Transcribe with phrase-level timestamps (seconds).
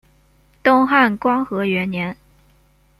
[0.63, 2.17] 东汉光和元年。